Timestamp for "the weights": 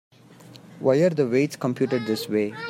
1.11-1.55